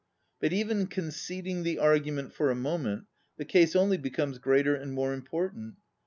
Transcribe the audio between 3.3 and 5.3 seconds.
the case only becomes greater and more